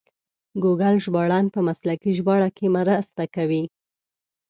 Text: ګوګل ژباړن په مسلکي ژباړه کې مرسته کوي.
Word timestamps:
ګوګل 0.63 0.95
ژباړن 1.03 1.45
په 1.53 1.59
مسلکي 1.67 2.11
ژباړه 2.17 2.49
کې 2.57 2.65
مرسته 2.77 3.23
کوي. 3.35 3.63